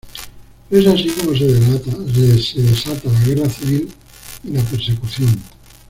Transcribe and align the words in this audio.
Es 0.71 0.87
así 0.87 1.09
como 1.09 1.37
se 1.37 1.45
desata 2.63 3.11
la 3.13 3.19
guerra 3.23 3.47
civil 3.47 3.87
y 4.43 4.49
la 4.51 4.63
persecución. 4.63 5.29